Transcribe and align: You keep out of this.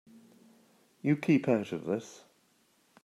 You 1.03 1.15
keep 1.15 1.47
out 1.47 1.71
of 1.71 1.85
this. 1.85 2.23